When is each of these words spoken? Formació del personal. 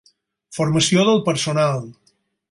Formació 0.57 1.03
del 1.09 1.17
personal. 1.27 1.85